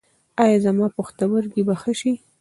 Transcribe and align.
ایا 0.43 0.57
زما 0.65 0.87
پښتورګي 0.97 1.61
به 1.67 1.75
ښه 1.81 1.93
شي؟ 1.99 2.11